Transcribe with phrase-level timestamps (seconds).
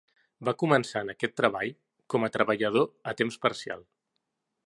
[0.47, 1.69] Va començar en aquest treball
[2.15, 3.87] com a treballador a temps parcial.